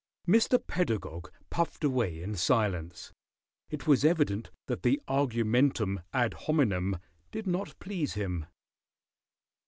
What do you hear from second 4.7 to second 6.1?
the argumentum